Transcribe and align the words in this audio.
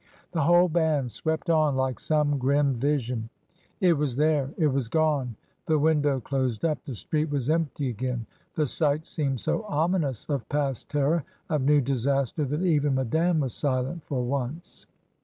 The 0.31 0.41
whole 0.41 0.67
band 0.67 1.11
swept 1.11 1.47
on 1.51 1.75
like 1.75 1.99
some 1.99 2.39
grim 2.39 2.73
vision; 2.73 3.29
it 3.81 3.93
was 3.93 4.15
there, 4.15 4.47
224 4.55 4.55
'^^S. 4.55 4.55
DYMOND. 4.57 4.63
it 4.63 4.73
was 4.75 4.87
gone, 4.87 5.35
the 5.67 5.77
window 5.77 6.19
closed 6.19 6.65
up, 6.65 6.83
the 6.83 6.95
street 6.95 7.29
was 7.29 7.51
empty 7.51 7.89
again. 7.91 8.25
The 8.55 8.65
sight 8.65 9.05
seemed 9.05 9.39
so 9.41 9.63
ominous 9.69 10.25
of 10.27 10.49
past 10.49 10.89
terror, 10.89 11.23
of 11.51 11.61
new 11.61 11.81
disaster, 11.81 12.45
that 12.45 12.63
even 12.63 12.95
Madame 12.95 13.41
was 13.41 13.53
silent 13.53 14.03
for 14.03 14.23
once. 14.23 14.87